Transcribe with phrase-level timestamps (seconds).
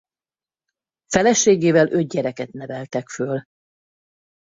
[1.07, 3.43] Feleségével öt gyereket neveltek föl.